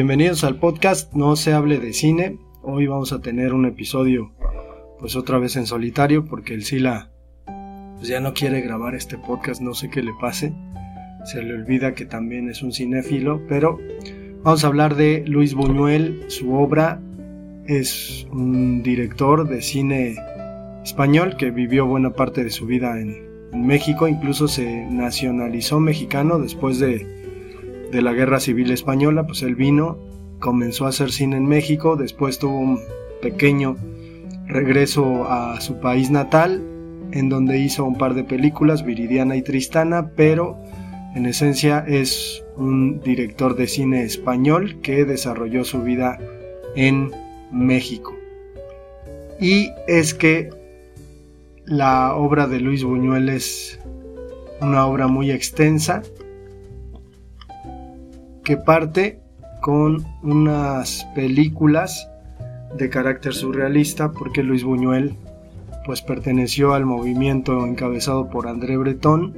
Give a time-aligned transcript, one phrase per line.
[0.00, 2.38] Bienvenidos al podcast No se hable de cine.
[2.62, 4.32] Hoy vamos a tener un episodio
[4.98, 7.10] pues otra vez en solitario porque el Sila
[7.96, 10.54] pues ya no quiere grabar este podcast, no sé qué le pase.
[11.26, 13.78] Se le olvida que también es un cinéfilo, pero
[14.42, 16.98] vamos a hablar de Luis Buñuel, su obra
[17.66, 20.16] es un director de cine
[20.82, 26.78] español que vivió buena parte de su vida en, México, incluso se nacionalizó mexicano después
[26.78, 27.19] de
[27.90, 29.98] de la Guerra Civil Española, pues él vino,
[30.38, 32.80] comenzó a hacer cine en México, después tuvo un
[33.20, 33.76] pequeño
[34.46, 36.62] regreso a su país natal,
[37.12, 40.56] en donde hizo un par de películas, Viridiana y Tristana, pero
[41.14, 46.18] en esencia es un director de cine español que desarrolló su vida
[46.76, 47.10] en
[47.50, 48.14] México.
[49.40, 50.50] Y es que
[51.64, 53.80] la obra de Luis Buñuel es
[54.60, 56.02] una obra muy extensa,
[58.56, 59.20] parte
[59.60, 62.08] con unas películas
[62.76, 65.16] de carácter surrealista porque Luis Buñuel
[65.84, 69.34] pues perteneció al movimiento encabezado por André Breton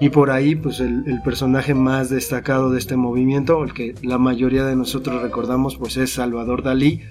[0.00, 4.64] y por ahí pues el, personaje más destacado de este movimiento, el que la mayoría
[4.64, 7.02] de nosotros recordamos pues es Salvador Dalí,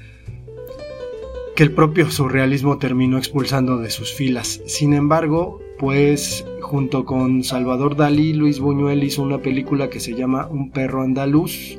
[1.56, 4.62] que el propio surrealismo terminó expulsando de sus filas.
[4.66, 10.48] Sin embargo, pues junto con Salvador Dalí, Luis Buñuel hizo una película que se llama
[10.50, 11.78] Un perro andaluz,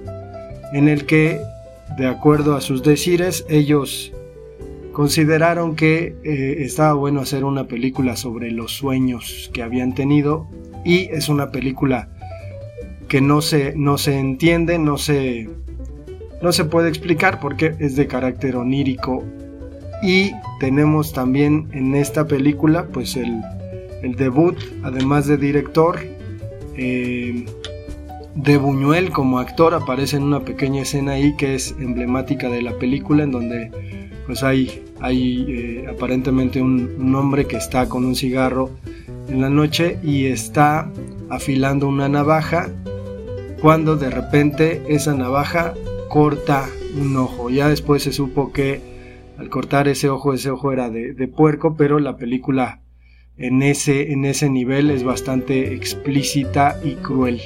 [0.75, 1.41] en el que,
[1.97, 4.13] de acuerdo a sus decires, ellos
[4.93, 10.49] consideraron que eh, estaba bueno hacer una película sobre los sueños que habían tenido
[10.85, 12.11] y es una película
[13.09, 15.49] que no se, no se entiende, no se,
[16.43, 19.25] no se puede explicar porque es de carácter onírico.
[20.03, 23.41] Y tenemos también en esta película pues el
[24.05, 25.99] el debut, además de director,
[26.77, 27.47] eh,
[28.35, 32.73] de Buñuel como actor aparece en una pequeña escena ahí que es emblemática de la
[32.79, 33.71] película en donde
[34.27, 38.71] pues hay, hay eh, aparentemente un, hombre que está con un cigarro
[39.29, 40.91] en la noche y está
[41.31, 42.71] afilando una navaja
[43.61, 45.75] cuando de repente esa navaja
[46.09, 46.67] corta
[47.01, 47.51] un ojo.
[47.51, 48.81] Ya después se supo que
[49.39, 52.81] al cortar ese ojo, ese ojo era de, de puerco, pero la película
[53.37, 57.41] en ese, en ese nivel es bastante explícita y cruel.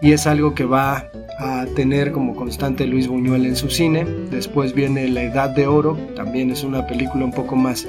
[0.00, 4.06] Y es algo que va a tener como constante Luis Buñuel en su cine.
[4.30, 7.86] Después viene La Edad de Oro, también es una película un poco más,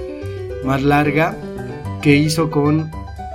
[0.63, 1.35] más larga
[2.01, 2.89] que hizo con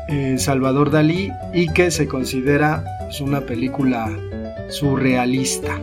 [0.09, 4.11] eh, Salvador Dalí y que se considera pues, una película
[4.69, 5.79] surrealista.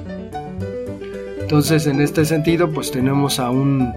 [1.40, 3.94] Entonces en este sentido pues tenemos a un,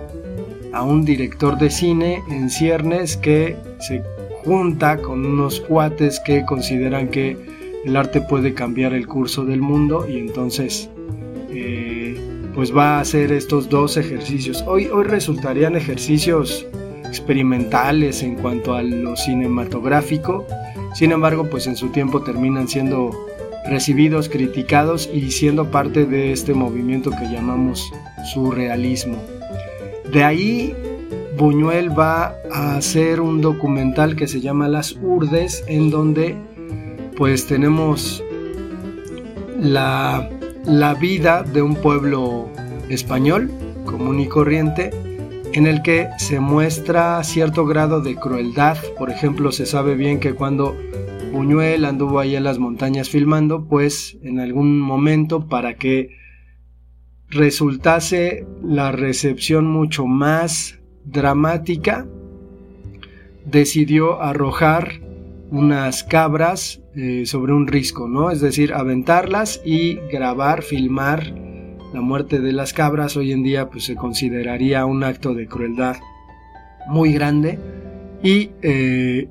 [0.73, 4.03] a un director de cine en ciernes que se
[4.45, 7.37] junta con unos cuates que consideran que
[7.85, 10.91] el arte puede cambiar el curso del mundo y entonces
[11.51, 12.19] eh,
[12.55, 14.65] pues va a hacer estos dos ejercicios.
[14.67, 16.67] Hoy, hoy resultarían ejercicios
[17.05, 20.47] experimentales en cuanto a lo cinematográfico,
[20.95, 23.11] sin embargo pues en su tiempo terminan siendo
[23.69, 27.93] recibidos, criticados y siendo parte de este movimiento que llamamos
[28.33, 29.17] surrealismo.
[30.13, 30.75] De ahí
[31.37, 36.37] Buñuel va a hacer un documental que se llama Las Urdes, en donde
[37.17, 38.23] pues tenemos
[39.61, 40.29] la,
[40.65, 42.49] la vida de un pueblo
[42.89, 43.51] español
[43.85, 44.91] común y corriente,
[45.53, 48.77] en el que se muestra cierto grado de crueldad.
[48.99, 50.77] Por ejemplo, se sabe bien que cuando
[51.33, 56.17] Buñuel anduvo ahí en las montañas filmando, pues en algún momento para que
[57.29, 62.07] resultase la recepción mucho más dramática,
[63.45, 65.01] decidió arrojar
[65.51, 68.31] unas cabras eh, sobre un risco, ¿no?
[68.31, 71.35] Es decir, aventarlas y grabar, filmar
[71.93, 73.17] la muerte de las cabras.
[73.17, 75.97] Hoy en día pues se consideraría un acto de crueldad
[76.89, 77.59] muy grande
[78.23, 79.29] y eh,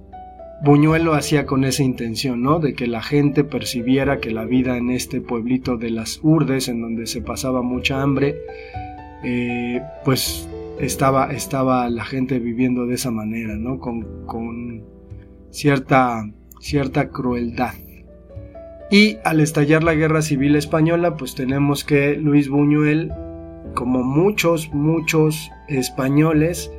[0.61, 2.59] Buñuel lo hacía con esa intención, ¿no?
[2.59, 6.81] De que la gente percibiera que la vida en este pueblito de las Urdes, en
[6.81, 8.35] donde se pasaba mucha hambre,
[9.23, 10.49] eh, pues
[10.79, 13.79] estaba, estaba la gente viviendo de esa manera, ¿no?
[13.79, 14.83] Con,
[15.51, 16.29] cierta,
[16.59, 17.73] cierta crueldad.
[18.91, 23.11] Y al estallar la guerra civil española, pues tenemos que Luis Buñuel
[23.75, 26.71] como muchos, muchos españoles,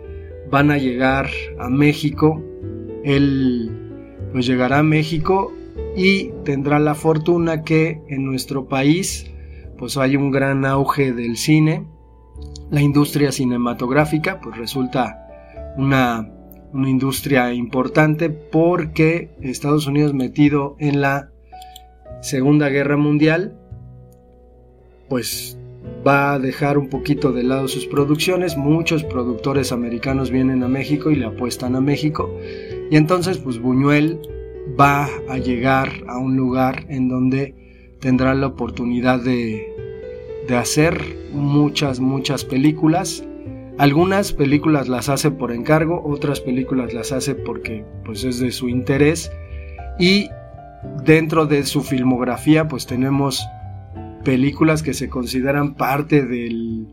[0.50, 2.42] van a llegar a México.
[3.04, 3.70] Él
[4.32, 5.52] pues llegará a México
[5.96, 9.30] y tendrá la fortuna que en nuestro país
[9.78, 11.86] pues hay un gran auge del cine.
[12.70, 15.26] La industria cinematográfica pues resulta
[15.76, 16.28] una,
[16.72, 21.30] una industria importante porque Estados Unidos metido en la
[22.22, 23.56] Segunda Guerra Mundial
[25.08, 25.58] pues
[26.06, 28.56] va a dejar un poquito de lado sus producciones.
[28.56, 32.30] Muchos productores americanos vienen a México y le apuestan a México.
[32.90, 34.20] Y entonces, pues Buñuel
[34.78, 39.69] va a llegar a un lugar en donde tendrá la oportunidad de,
[40.48, 41.00] de hacer
[41.32, 43.24] muchas, muchas películas.
[43.78, 48.68] Algunas películas las hace por encargo, otras películas las hace porque pues es de su
[48.68, 49.30] interés.
[49.98, 50.28] Y
[51.04, 53.46] dentro de su filmografía pues tenemos
[54.24, 56.88] películas que se consideran parte del,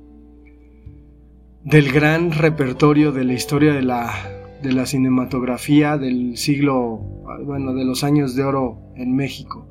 [1.63, 4.13] del gran repertorio de la historia de la,
[4.61, 7.01] de la cinematografía del siglo,
[7.43, 9.67] bueno, de los años de oro en México.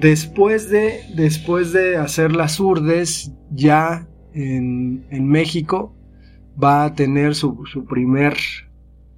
[0.00, 5.94] Después de, después de hacer las urdes, ya en, en México,
[6.62, 8.36] va a tener su, su primer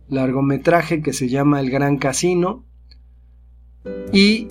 [0.08, 2.64] largometraje que se llama El Gran Casino
[4.12, 4.48] y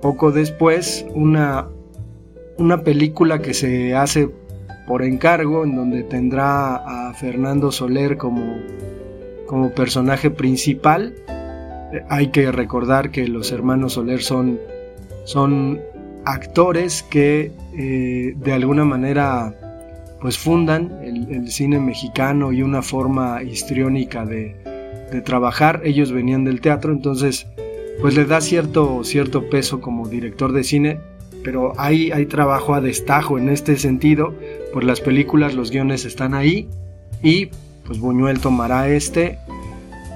[0.00, 1.68] poco después, una,
[2.58, 4.30] una película que se hace
[4.86, 8.58] por encargo, en donde tendrá a Fernando Soler como,
[9.46, 11.14] como personaje principal.
[12.08, 14.60] Hay que recordar que los hermanos Soler son,
[15.26, 15.80] son
[16.24, 19.54] actores que eh, de alguna manera
[20.20, 24.56] pues fundan el, cine mexicano y una forma histriónica de,
[25.24, 25.80] trabajar.
[25.84, 27.46] Ellos venían del teatro, entonces
[28.00, 31.00] pues le da cierto, cierto peso como director de cine,
[31.42, 34.34] pero hay, hay trabajo a destajo en este sentido,
[34.72, 36.68] por las películas, los guiones están ahí
[37.22, 37.50] y
[37.86, 39.38] pues Buñuel tomará este,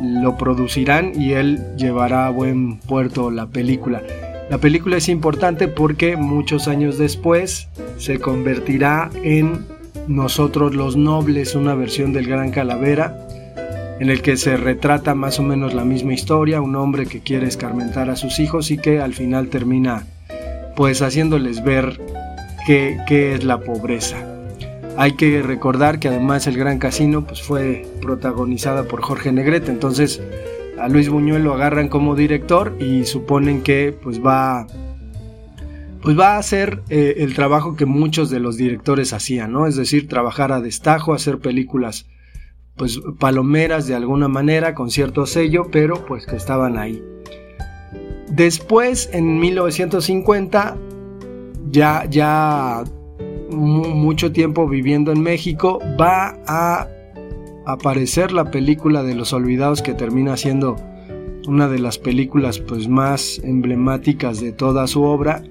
[0.03, 4.03] lo producirán y él llevará a buen puerto la película.
[4.50, 7.69] La película es importante porque muchos años después
[7.99, 9.64] se convertirá en
[10.08, 13.29] Nosotros los Nobles, una versión del Gran Calavera,
[14.00, 17.47] en el que se retrata más o menos la misma historia, un hombre que quiere
[17.47, 20.05] escarmentar a sus hijos y que al final termina
[20.75, 22.00] pues haciéndoles ver
[22.67, 24.17] qué, es la pobreza.
[24.97, 30.20] Hay que recordar que además el Gran Casino pues fue protagonizada por Jorge Negrete, entonces
[30.81, 34.67] a Luis Buñuel lo agarran como director y suponen que pues va
[36.03, 39.67] pues va a hacer eh, el trabajo que muchos de los directores hacían, ¿no?
[39.67, 42.06] Es decir, trabajar a destajo, hacer películas
[42.77, 47.03] pues palomeras de alguna manera con cierto sello, pero pues que estaban ahí.
[48.31, 50.79] Después, en 1950,
[51.71, 52.85] ya, ya
[53.50, 56.88] mucho tiempo viviendo en México, va a
[57.67, 60.77] aparecer la película de Los Olvidados que termina siendo
[61.47, 65.43] una de las películas pues más emblemáticas de toda su obra,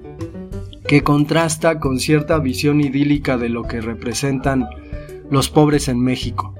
[0.86, 4.68] que contrasta con cierta visión idílica de lo que representan
[5.30, 6.54] los pobres en México.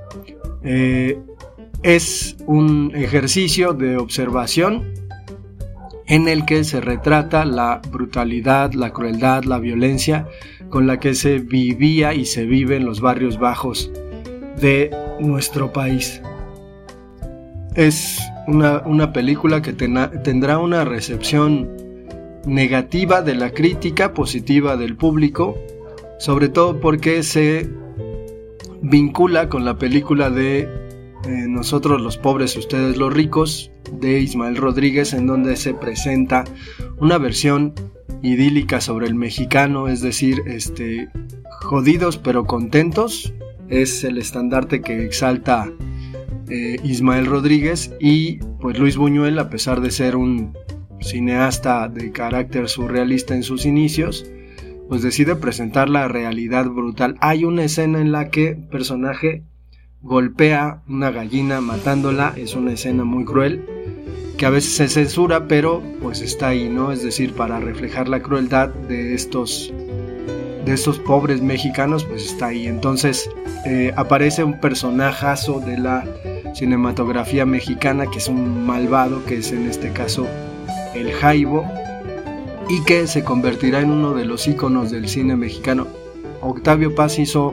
[0.62, 1.18] Eh,
[1.82, 4.84] es un ejercicio de observación
[6.06, 10.26] en el que se retrata la brutalidad, la crueldad, la violencia
[10.68, 13.90] con la que se vivía y se vive en los barrios bajos
[14.60, 14.90] de
[15.20, 16.20] nuestro país.
[17.74, 21.68] Es una, película que tendrá una recepción
[22.44, 25.56] negativa de la crítica, positiva del público,
[26.18, 27.68] sobre todo porque se
[28.82, 30.68] vincula con la película de
[31.24, 36.44] eh, Nosotros los pobres, ustedes los ricos, de Ismael Rodríguez, en donde se presenta
[36.98, 37.74] una versión
[38.22, 41.08] idílica sobre el mexicano, es decir, este,
[41.62, 43.32] jodidos pero contentos,
[43.70, 45.72] es el estandarte que exalta
[46.48, 50.56] eh, Ismael Rodríguez y pues Luis Buñuel, a pesar de ser un
[51.00, 54.26] cineasta de carácter surrealista en sus inicios,
[54.88, 57.16] pues decide presentar la realidad brutal.
[57.20, 59.44] Hay una escena en la que personaje
[60.02, 63.64] golpea una gallina matándola, es una escena muy cruel
[64.40, 66.92] que a veces se censura, pero pues está ahí, ¿no?
[66.92, 69.70] Es decir, para reflejar la crueldad de estos
[70.64, 72.66] de estos pobres mexicanos, pues está ahí.
[72.66, 73.30] Entonces
[73.66, 76.04] eh, aparece un personajazo de la
[76.54, 80.26] cinematografía mexicana que es un malvado, que es en este caso
[80.94, 81.64] el Jaibo,
[82.68, 85.88] y que se convertirá en uno de los íconos del cine mexicano.
[86.40, 87.52] Octavio Paz hizo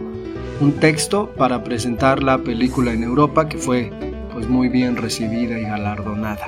[0.59, 3.91] un texto para presentar la película en Europa que fue
[4.33, 6.47] pues muy bien recibida y galardonada.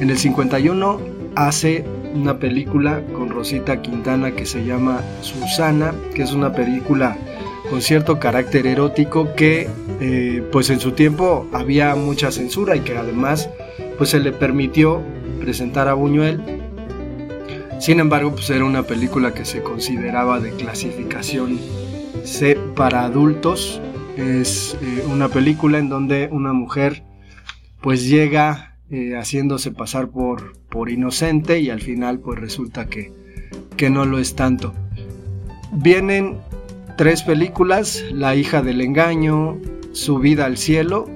[0.00, 6.32] En el 51 hace una película con Rosita Quintana que se llama Susana, que es
[6.32, 7.16] una película
[7.70, 9.68] con cierto carácter erótico que
[10.00, 13.48] eh, pues en su tiempo había mucha censura y que además
[13.98, 15.00] pues se le permitió
[15.40, 16.42] presentar a Buñuel.
[17.78, 21.60] Sin embargo, pues era una película que se consideraba de clasificación
[22.24, 23.80] C para adultos.
[24.16, 27.04] Es eh, una película en donde una mujer
[27.80, 33.12] pues llega eh, haciéndose pasar por, por inocente y al final pues resulta que,
[33.76, 34.74] que no lo es tanto.
[35.72, 36.38] Vienen
[36.96, 39.58] tres películas, La hija del engaño,
[39.92, 41.06] Su vida al cielo,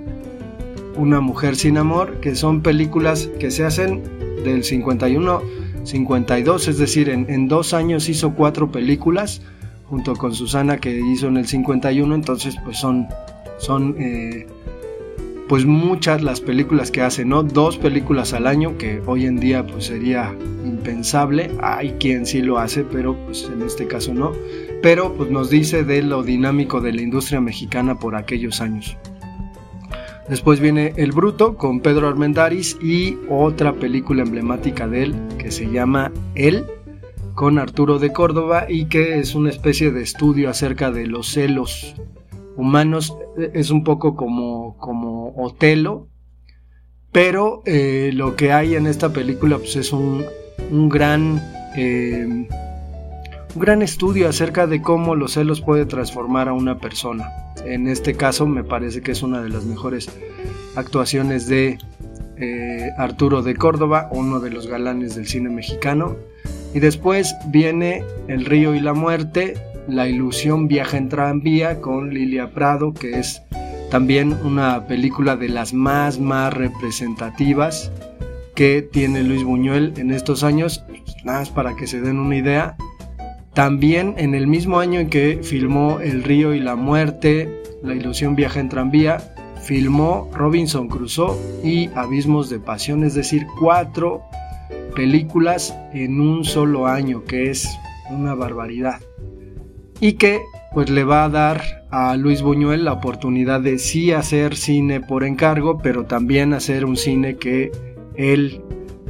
[0.97, 4.02] Una mujer sin amor, que son películas que se hacen
[4.45, 5.43] del 51,
[5.85, 9.43] 52, es decir, en, dos años hizo cuatro películas,
[9.88, 13.09] junto con Susana que hizo en el 51, entonces pues son,
[13.59, 14.47] son eh,
[15.52, 17.42] pues muchas las películas que hace, ¿no?
[17.42, 22.56] Dos películas al año, que hoy en día pues sería impensable, hay quien sí lo
[22.56, 24.32] hace, pero pues en este caso no
[24.82, 28.97] pero pues nos dice de lo dinámico de la industria mexicana por aquellos años.
[30.26, 35.71] Después viene El Bruto con Pedro Armendáriz y otra película emblemática de él que se
[35.71, 36.64] llama Él
[37.35, 41.94] con Arturo de Córdoba y que es una especie de estudio acerca de los celos
[42.56, 43.16] humanos.
[43.52, 46.08] Es un poco como, como Otelo,
[47.12, 50.24] pero eh, lo que hay en esta película pues, es un,
[50.88, 51.42] gran...
[51.76, 52.48] Eh,
[53.54, 57.30] un gran estudio acerca de cómo los celos puede transformar a una persona.
[57.66, 60.08] En este caso me parece que es una de las mejores
[60.74, 61.78] actuaciones de
[62.38, 66.16] eh, Arturo de Córdoba, uno de los galanes del cine mexicano.
[66.74, 69.54] Y después viene El río y la muerte,
[69.86, 73.42] La ilusión viaja en tranvía con Lilia Prado, que es
[73.92, 77.92] también una película de las más, más representativas
[78.54, 80.82] que tiene Luis Buñuel en estos años.
[81.26, 82.75] Nada más para que se den una idea,
[83.52, 88.34] también en el mismo año en que filmó El río y la muerte, La ilusión
[88.34, 94.22] viaja en tranvía, filmó Robinson Crusoe y Abismos de Pasión, es decir, cuatro
[94.96, 97.68] películas en un solo año, que es
[98.08, 99.02] una barbaridad.
[100.00, 100.40] Y que
[100.72, 105.25] pues le va a dar a Luis Buñuel la oportunidad de sí hacer cine por
[105.25, 107.70] encargo, pero también hacer un cine que
[108.14, 108.62] él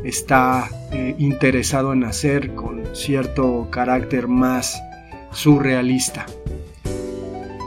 [0.04, 4.82] está eh, interesado en hacer con cierto carácter más
[5.30, 6.26] surrealista.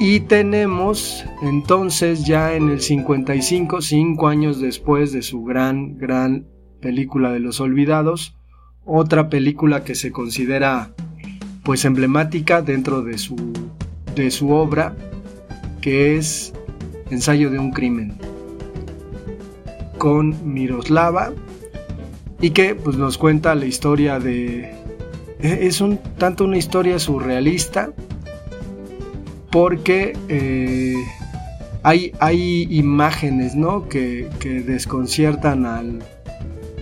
[0.02, 6.46] Y tenemos entonces ya en el 55, cinco años después de su gran, gran
[6.82, 8.36] película de los olvidados,
[8.84, 10.94] otra película que se considera
[11.64, 13.38] pues emblemática dentro de su,
[14.16, 14.96] de su obra,
[15.82, 16.54] que es
[17.12, 18.18] Ensayo de un crimen,
[19.98, 21.32] con Miroslava,
[22.42, 24.74] y que pues, nos cuenta la historia de...
[25.40, 27.92] E, es un tanto una historia surrealista
[29.52, 30.96] porque eh,
[31.84, 33.88] hay, hay, imágenes ¿no?
[33.88, 34.30] que,
[34.66, 36.00] desconciertan al,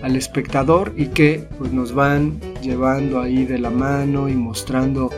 [0.02, 5.10] al, espectador y que pues, nos van llevando ahí de la mano y mostrando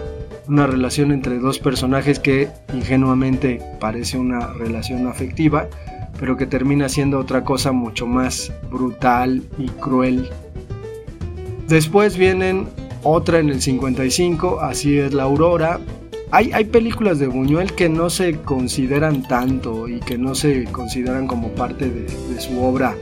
[0.48, 5.68] una relación entre dos personajes que ingenuamente parece una relación afectiva
[6.18, 10.28] pero que termina siendo otra cosa mucho más brutal y cruel.
[11.68, 12.66] Después vienen
[13.02, 15.80] otra en el 55, así es la Aurora.
[16.30, 21.26] Hay, hay películas de Buñuel que no se consideran tanto y que no se consideran
[21.26, 22.96] como parte de, de su obra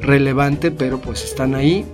[0.00, 1.84] relevante, pero pues están ahí.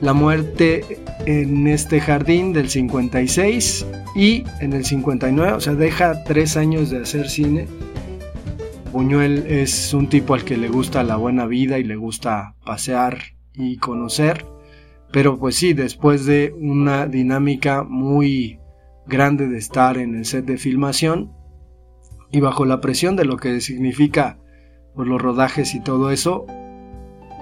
[0.00, 6.56] La muerte en este jardín del 56 y en el 59, o sea, deja tres
[6.56, 7.66] años de hacer cine.
[8.92, 13.18] Buñuel es un tipo al que le gusta la buena vida y le gusta pasear
[13.54, 14.46] y conocer,
[15.12, 18.58] pero pues sí, después de una dinámica muy
[19.06, 21.32] grande de estar en el set de filmación
[22.32, 24.38] y bajo la presión de lo que significa
[24.94, 26.46] pues, los rodajes y todo eso,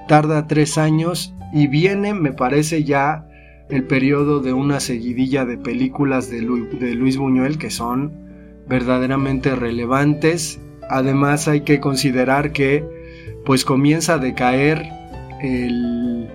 [0.07, 3.28] tarda tres años y viene, me parece ya
[3.69, 8.13] el periodo de una seguidilla de películas de, de Luis Buñuel que son
[8.69, 10.61] verdaderamente relevantes.
[10.89, 12.85] Además hay que considerar que
[13.45, 14.91] pues comienza a decaer
[15.41, 16.29] el,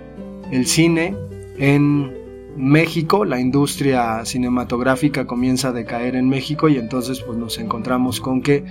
[0.64, 1.16] cine
[1.58, 2.12] en
[2.56, 8.42] México, la industria cinematográfica comienza a decaer en México y entonces pues nos encontramos con
[8.42, 8.64] que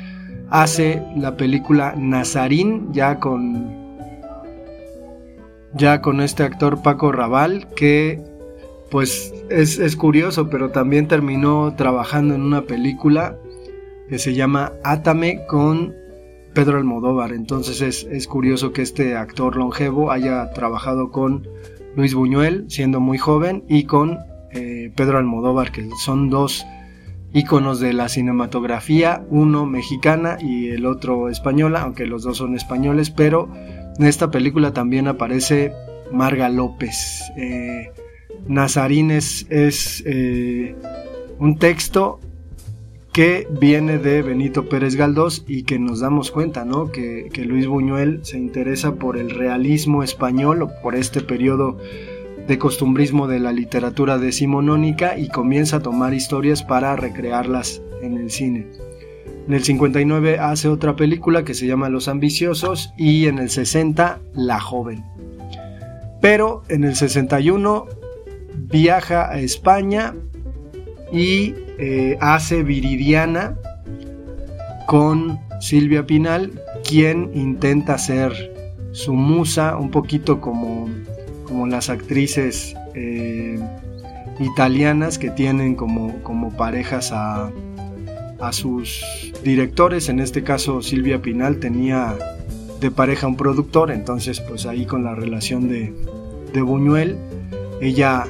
[0.49, 3.83] hace la película Nazarín ya con
[5.73, 8.21] ya con este actor Paco Raval que
[8.93, 13.39] pues es, es curioso pero también terminó trabajando en una película
[14.07, 15.95] que se llama Átame con
[16.53, 17.33] Pedro Almodóvar.
[17.33, 21.47] Entonces es, curioso que este actor longevo haya trabajado con
[21.95, 24.19] Luis Buñuel, siendo muy joven, y con
[24.51, 26.63] eh, Pedro Almodóvar, que son dos
[27.33, 33.09] íconos de la cinematografía, uno mexicana y el otro española, aunque los dos son españoles,
[33.09, 33.49] pero
[33.97, 35.73] en esta película también aparece
[36.11, 37.23] Marga López.
[37.35, 37.91] Eh,
[38.47, 40.75] Nazarín es, eh,
[41.39, 42.19] un texto
[43.11, 46.91] que viene de Benito Pérez Galdós y que nos damos cuenta, ¿no?
[46.91, 51.77] Que, que Luis Buñuel se interesa por el realismo español o por este periodo
[52.47, 58.31] de costumbrismo de la literatura decimonónica y comienza a tomar historias para recrearlas en el
[58.31, 58.67] cine.
[59.47, 64.19] En el 59 hace otra película que se llama Los Ambiciosos y en el 60
[64.33, 65.03] La Joven.
[66.21, 67.85] Pero en el 61
[68.73, 70.13] viaja a España
[71.11, 73.55] y eh, hace Viridiana
[74.87, 78.33] con Silvia Pinal, quien intenta ser
[78.91, 80.89] su musa, un poquito como
[81.43, 83.59] como las actrices eh,
[84.39, 87.51] italianas que tienen como, como parejas a,
[88.39, 89.03] a sus
[89.43, 90.09] directores.
[90.09, 92.15] En este caso Silvia Pinal tenía
[92.81, 95.93] de pareja un productor, entonces pues ahí con la relación de,
[96.53, 97.17] de Buñuel,
[97.81, 98.25] ella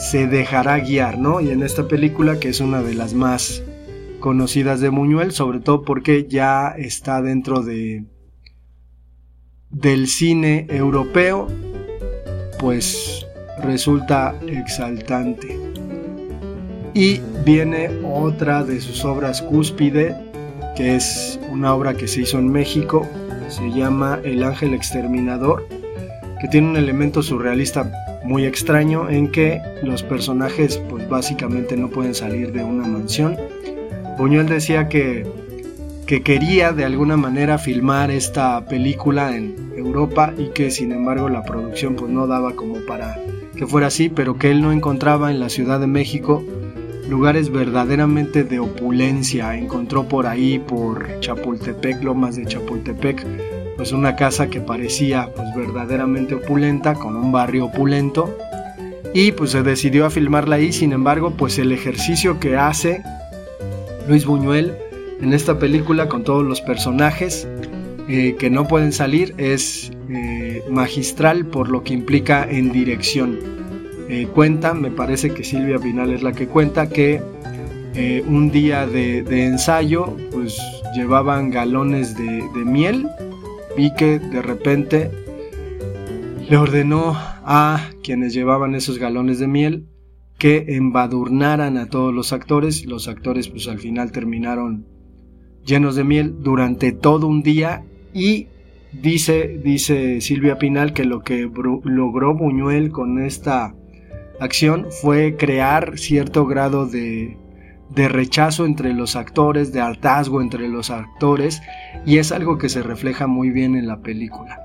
[0.00, 1.42] se dejará guiar, ¿no?
[1.42, 3.62] Y en esta película, que es una de las más
[4.18, 8.04] conocidas de Buñuel, sobre todo porque ya está dentro de
[9.68, 11.46] del cine europeo
[12.58, 13.26] pues
[13.62, 15.58] resulta exaltante.
[16.94, 20.16] Y viene otra de sus obras cúspide,
[20.76, 23.06] que es una obra que se hizo en México,
[23.48, 25.68] se llama El Ángel Exterminador,
[26.40, 27.90] que tiene un elemento surrealista
[28.30, 33.36] muy extraño en que los personajes pues básicamente no pueden salir de una mansión.
[34.16, 35.26] Buñuel decía que
[36.06, 41.44] que quería de alguna manera filmar esta película en Europa y que sin embargo la
[41.44, 43.16] producción pues no daba como para
[43.56, 46.42] que fuera así, pero que él no encontraba en la Ciudad de México
[47.08, 49.56] lugares verdaderamente de opulencia.
[49.56, 53.26] Encontró por ahí, por Chapultepec, Lomas de Chapultepec,
[53.80, 58.36] pues una casa que parecía pues verdaderamente opulenta, con un barrio opulento.
[59.14, 63.02] Y pues se decidió a filmarla ahí, sin embargo, pues el ejercicio que hace
[64.06, 64.74] Luis Buñuel
[65.22, 67.48] en esta película con todos los personajes
[68.06, 73.38] eh, que no pueden salir es eh, magistral por lo que implica en dirección.
[74.10, 77.22] Eh, cuenta, me parece que Silvia Pinal es la que cuenta que
[78.28, 80.60] un día de, ensayo pues
[80.94, 83.08] llevaban galones de, de miel
[83.80, 85.10] y que de repente
[86.48, 89.86] le ordenó a quienes llevaban esos galones de miel
[90.36, 92.84] que embadurnaran a todos los actores.
[92.84, 94.84] Los actores pues al final terminaron
[95.64, 98.48] llenos de miel durante todo un día y
[98.92, 101.50] dice, dice Silvia Pinal que lo que
[101.84, 103.74] logró Buñuel con esta
[104.40, 107.38] acción fue crear cierto grado de,
[107.90, 111.60] de rechazo entre los actores, de hartazgo entre los actores
[112.06, 114.60] y es algo que se refleja muy bien en la película.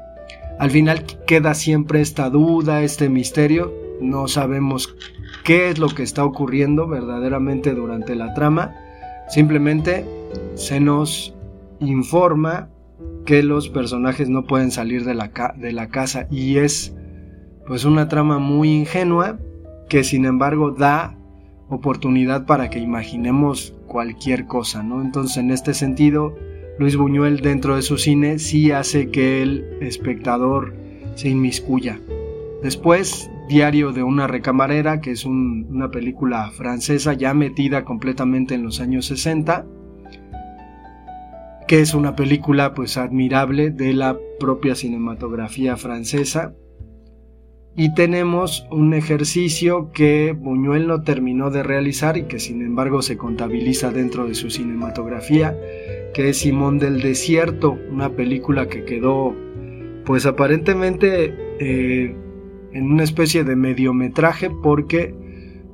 [0.60, 4.96] Al final queda siempre esta duda, este misterio, no sabemos
[5.44, 8.76] qué es lo que está ocurriendo verdaderamente durante la trama,
[9.28, 10.06] simplemente
[10.56, 11.36] se nos
[11.80, 12.70] informa
[13.26, 16.96] que los personajes no pueden salir de la, de la casa y es
[17.68, 19.40] pues una trama muy ingenua
[19.90, 21.18] que sin embargo da
[21.70, 25.02] oportunidad para que imaginemos cualquier cosa, ¿no?
[25.02, 26.36] Entonces en este sentido
[26.78, 30.76] Luis Buñuel dentro de su cine sí hace que el espectador
[31.16, 32.00] se inmiscuya.
[32.62, 38.80] Después, Diario de una recamarera, que es una película francesa ya metida completamente en los
[38.80, 39.68] años 60,
[41.68, 46.56] que es una película pues admirable de la propia cinematografía francesa.
[47.78, 53.18] Y tenemos un ejercicio que Buñuel no terminó de realizar y que sin embargo se
[53.18, 55.58] contabiliza dentro de su cinematografía,
[56.14, 59.36] que es Simón del Desierto, una película que quedó
[60.06, 62.16] pues aparentemente eh,
[62.72, 65.14] en una especie de mediometraje porque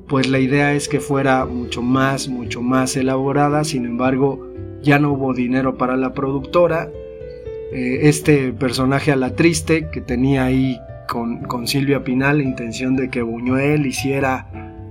[0.07, 5.13] pues la idea es que fuera mucho más, mucho más elaborada, sin embargo ya no
[5.13, 6.89] hubo dinero para la productora.
[7.73, 10.79] Eh, este personaje a la triste que tenía ahí
[11.12, 14.47] con, Silvia Pinal la intención de que Buñuel hiciera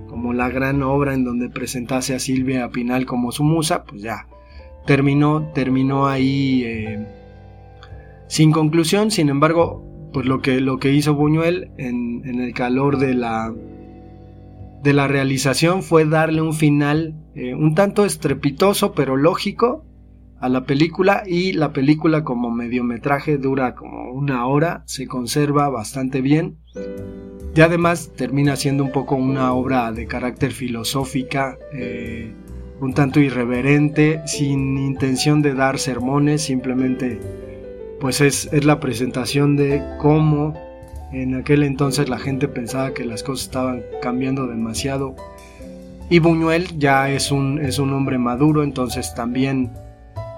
[0.07, 4.27] como la gran obra en donde presentase a Silvia Pinal como su musa, pues ya
[4.85, 7.07] terminó, terminó ahí eh,
[8.27, 12.99] sin conclusión, sin embargo, pues lo que, lo que hizo Buñuel en, en el calor
[12.99, 13.51] de la,
[14.83, 19.85] de la realización fue darle un final eh, un tanto estrepitoso pero lógico
[20.41, 26.21] a la película y la película como mediometraje dura como una hora, se conserva bastante
[26.21, 26.57] bien.
[27.55, 32.33] y además termina siendo un poco una obra de carácter filosófica, eh,
[32.79, 37.19] un tanto irreverente, sin intención de dar sermones, simplemente
[37.99, 40.55] pues es, es la presentación de cómo
[41.11, 45.15] en aquel entonces la gente pensaba que las cosas estaban cambiando demasiado.
[46.09, 49.71] Y Buñuel ya es un, es un hombre maduro, entonces también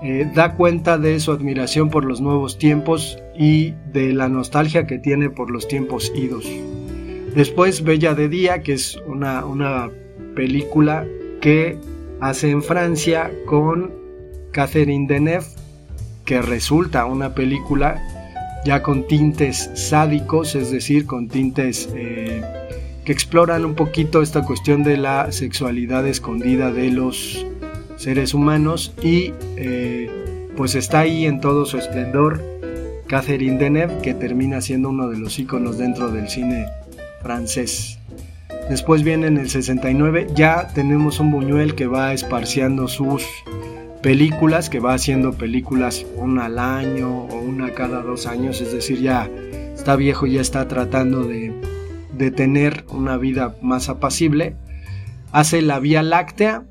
[0.04, 5.00] eh, da cuenta de su admiración por los nuevos tiempos y de la nostalgia que
[5.00, 6.46] tiene por los tiempos idos.
[7.36, 9.90] Después Bella de Día, que es una, una
[10.36, 11.08] película
[11.40, 11.78] que
[12.20, 13.92] hace en Francia con
[14.52, 15.48] Catherine Deneuve,
[16.26, 18.02] que resulta una película
[18.66, 22.42] ya con tintes sádicos, es decir, con tintes eh,
[23.06, 27.46] que exploran un poquito esta cuestión de la sexualidad escondida de los
[27.98, 30.10] seres humanos y eh,
[30.56, 32.42] pues está ahí en todo su esplendor
[33.08, 36.68] Catherine Deneuve, que termina siendo uno de los íconos dentro del cine
[37.22, 38.00] francés.
[38.70, 43.24] Después viene en el 69, ya tenemos un Buñuel que va esparciando sus
[44.02, 49.02] películas, que va haciendo películas una al año o una cada dos años, es decir,
[49.02, 49.30] ya
[49.76, 51.54] está viejo, ya está tratando de,
[52.18, 54.56] de tener una vida más apacible.
[55.32, 56.64] Hace La Vía Láctea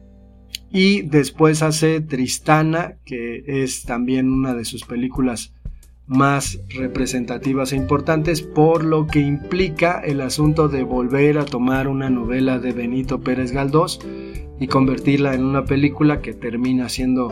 [0.72, 5.52] y después hace Tristana, que es también una de sus películas
[6.06, 12.10] más representativas e importantes, por lo que implica el asunto de volver a tomar una
[12.10, 14.00] novela de Benito Pérez Galdós
[14.58, 17.30] y convertirla en una película que termina siendo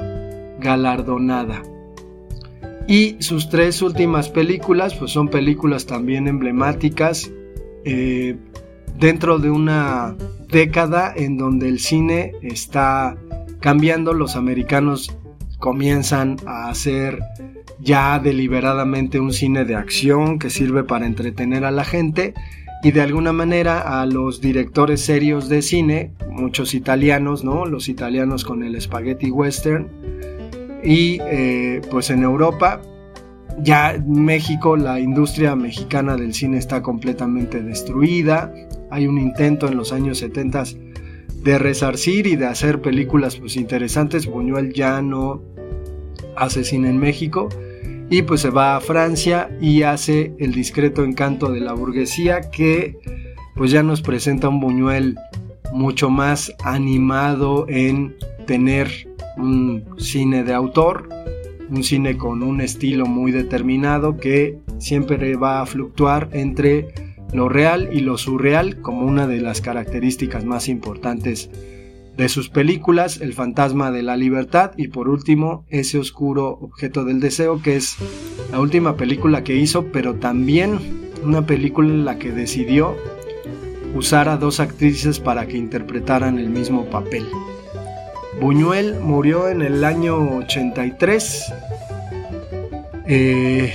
[0.61, 1.63] galardonada.
[2.87, 7.31] Y sus tres últimas películas pues son películas también emblemáticas
[7.85, 8.37] eh,
[8.99, 10.17] dentro de una
[10.49, 13.17] década en donde el cine está
[13.61, 15.17] cambiando, los americanos
[15.59, 17.21] comienzan a hacer
[17.79, 22.35] ya deliberadamente un cine de acción que sirve para entretener a la gente
[22.83, 27.67] y de alguna manera a los directores serios de cine, muchos italianos, ¿no?
[27.67, 29.89] Los italianos con el spaghetti western.
[30.83, 32.81] Y eh, pues en Europa,
[33.59, 38.51] ya México, la industria mexicana del cine está completamente destruida.
[38.91, 40.65] Hay un intento en los años 70
[41.43, 44.27] de resarcir y de hacer películas pues interesantes.
[44.27, 45.43] Buñuel ya no
[46.37, 47.49] hace cine en México
[48.11, 52.99] y pues se va a Francia y hace el discreto encanto de la burguesía que
[53.55, 55.17] pues ya nos presenta un Buñuel
[55.73, 61.09] mucho más animado en tener un cine de autor,
[61.69, 66.89] un cine con un estilo muy determinado que siempre va a fluctuar entre
[67.33, 71.51] lo real y lo surreal como una de las características más importantes
[72.17, 77.21] de sus películas El fantasma de la libertad y por último Ese oscuro objeto del
[77.21, 77.97] deseo que es
[78.51, 80.79] la última película que hizo pero también
[81.23, 82.97] una película en la que decidió
[83.95, 87.27] usar a dos actrices para que interpretaran el mismo papel.
[88.41, 91.53] Buñuel murió en el año 83
[93.07, 93.73] eh,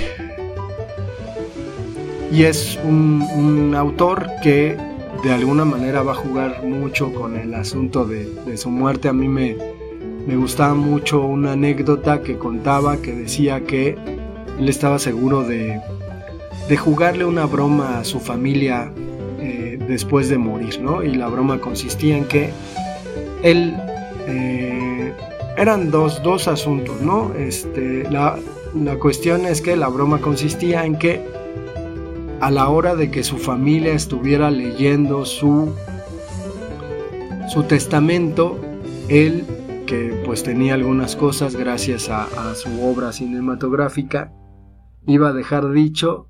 [2.35, 4.75] y es un autor que
[5.23, 9.07] de alguna manera va a jugar mucho con el asunto de, su muerte.
[9.07, 9.55] A mí me,
[10.27, 13.97] me gustaba mucho una anécdota que contaba que decía que
[14.59, 15.79] él estaba seguro de,
[16.67, 18.91] de jugarle una broma a su familia
[19.39, 21.03] eh, después de morir, ¿no?
[21.03, 22.49] Y la broma consistía en que
[23.43, 23.75] él...
[24.27, 25.13] Eh,
[25.57, 27.33] eran dos, dos asuntos, ¿no?
[27.33, 28.37] Este, la,
[28.75, 31.34] la cuestión es que la broma consistía en que
[32.39, 35.73] a la hora de que su familia estuviera leyendo su,
[37.49, 38.59] su testamento,
[39.07, 39.45] él,
[39.85, 44.33] que pues tenía algunas cosas gracias a, su obra cinematográfica,
[45.07, 46.27] iba a dejar dicho,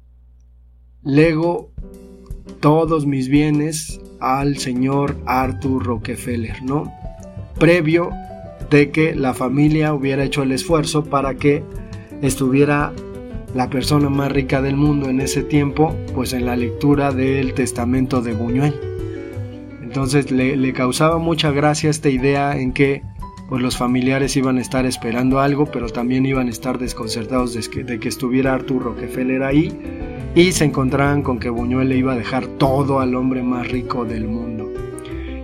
[1.03, 1.71] lego
[2.59, 6.91] todos mis bienes al señor Arthur Rockefeller, ¿no?
[7.59, 8.09] Previo
[8.69, 11.63] de que la familia hubiera hecho el esfuerzo para que
[12.21, 12.93] estuviera
[13.55, 18.21] la persona más rica del mundo en ese tiempo, pues en la lectura del testamento
[18.21, 18.75] de Buñuel.
[19.81, 23.01] Entonces le, causaba mucha gracia esta idea en que
[23.47, 27.61] pues los familiares iban a estar esperando algo, pero también iban a estar desconcertados de
[27.61, 29.71] que, de que estuviera Arthur Rockefeller ahí
[30.35, 34.03] y se encontraban con que Buñuel le iba a dejar todo al hombre más rico
[34.03, 34.69] del mundo.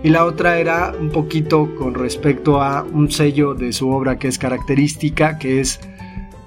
[0.02, 4.28] Y la otra era un poquito con respecto a un sello de su obra que
[4.28, 5.80] es característica, que es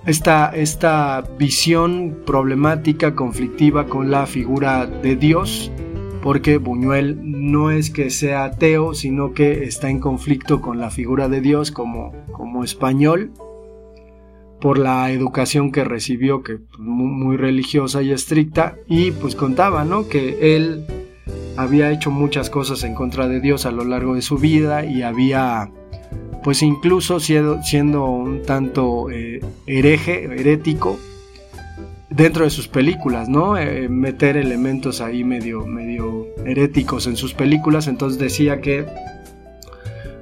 [0.06, 5.72] esta, esta visión problemática, conflictiva con la figura de Dios,
[6.22, 11.30] porque Buñuel no es que sea ateo, sino que está en conflicto con la figura
[11.30, 13.32] de Dios como, como español,
[14.60, 20.08] por la educación que recibió, que muy, muy religiosa y estricta, y pues contaba, ¿no?
[20.08, 20.86] Que él
[21.58, 25.04] había hecho muchas cosas en contra de Dios a lo largo de su vida y
[25.04, 25.72] había
[26.45, 30.99] pues incluso siendo, siendo un tanto eh, hereje, herético,
[32.12, 33.58] dentro de sus películas, ¿no?
[33.58, 38.86] Eh, meter elementos ahí medio, medio heréticos en sus películas, entonces decía que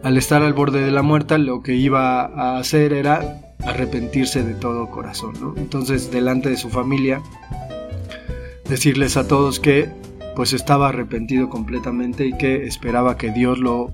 [0.02, 4.54] al estar al borde de la muerte lo que iba a hacer era arrepentirse de
[4.54, 5.34] todo corazón.
[5.58, 7.22] Entonces delante de su familia
[8.70, 9.90] decirles a todos que
[10.38, 13.92] pues estaba arrepentido completamente y que esperaba que Dios lo,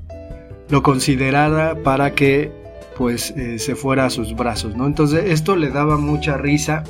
[0.69, 2.51] lo considerara para que
[2.97, 4.85] pues eh, se fuera a sus brazos, ¿no?
[4.85, 6.83] Entonces esto le daba mucha risa,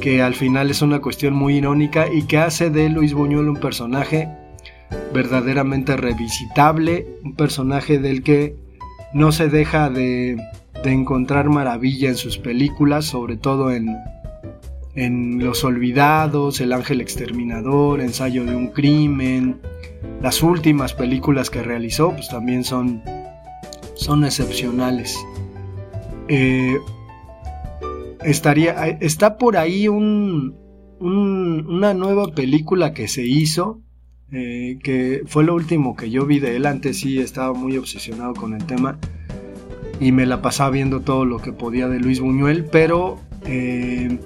[0.00, 3.56] que al final es una cuestión muy irónica y que hace de Luis Buñuel un
[3.56, 4.28] personaje
[5.14, 8.56] verdaderamente revisitable, un personaje del que
[9.12, 10.36] no se deja de,
[10.82, 13.96] de encontrar maravilla en sus películas, sobre todo en,
[14.94, 19.60] en Los Olvidados, El Ángel Exterminador, Ensayo de un Crimen.
[20.22, 23.02] Las últimas películas que realizó pues también son,
[23.94, 25.18] son excepcionales.
[26.28, 26.78] Eh,
[28.24, 30.56] estaría, está por ahí un,
[31.00, 33.80] una nueva película que se hizo,
[34.32, 36.66] eh, que fue lo último que yo vi de él.
[36.66, 38.98] Antes sí estaba muy obsesionado con el tema
[40.00, 44.18] y me la pasaba viendo todo lo que podía de Luis Buñuel, pero eh,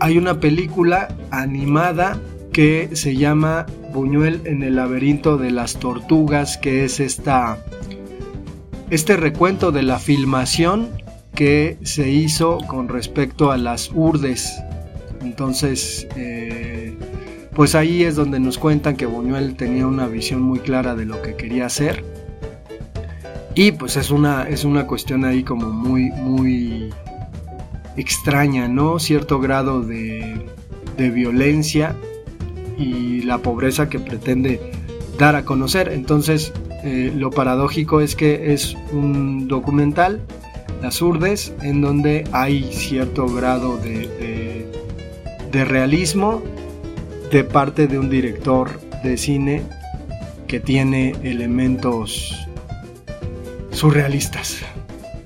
[0.00, 2.20] hay una película animada
[2.52, 3.66] que se llama
[3.98, 7.58] Buñuel en el laberinto de las tortugas, que es esta,
[8.90, 10.88] este recuento de la filmación
[11.34, 14.62] que se hizo con respecto a las urdes.
[15.20, 16.96] Entonces, eh,
[17.54, 21.20] pues ahí es donde nos cuentan que Buñuel tenía una visión muy clara de lo
[21.20, 22.04] que quería hacer.
[23.56, 26.90] Y pues es una, es una cuestión ahí como muy, muy
[27.96, 29.00] extraña, ¿no?
[29.00, 30.46] Cierto grado de,
[30.96, 31.96] violencia
[32.78, 34.60] y la pobreza que pretende
[35.18, 35.88] dar a conocer.
[35.88, 36.52] Entonces,
[36.84, 40.20] eh, lo paradójico es que es un documental,
[40.80, 44.68] Las Urdes, en donde hay cierto grado de,
[45.50, 46.42] de realismo
[47.32, 49.62] de parte de un director de cine
[50.46, 52.34] que tiene elementos
[53.70, 54.58] surrealistas.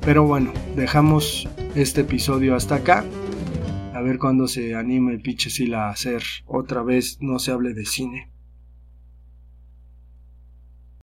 [0.01, 3.05] Pero bueno, dejamos este episodio hasta acá.
[4.03, 7.87] A ver cuándo se anime el Pichesila a hacer otra vez No se hable de
[7.87, 8.32] cine.